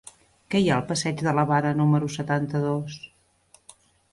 Què 0.53 0.61
hi 0.61 0.69
ha 0.71 0.77
al 0.77 0.87
passeig 0.91 1.21
de 1.27 1.33
l'Havana 1.39 1.75
número 1.81 2.09
setanta-dos? 2.15 2.99